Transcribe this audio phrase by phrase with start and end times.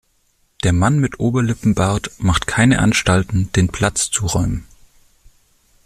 [0.63, 4.65] Der Mann mit Oberlippenbart macht keine Anstalten, den Platz zu räumen.